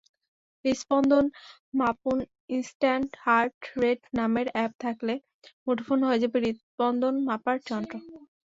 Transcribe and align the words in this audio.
হৃৎস্পন্দন 0.65 1.25
মাপুনইনস্ট্যান্ট 1.75 3.09
heart 3.23 3.53
rate 3.81 4.01
নামের 4.17 4.47
app 4.51 4.71
থাকলে 4.83 5.13
মুঠোফোন 5.65 5.99
হয়ে 6.07 6.21
যাবে 6.23 6.37
হৃৎস্পন্দন 6.43 7.15
মাপার 7.27 7.57
যন্ত্র। 7.69 7.95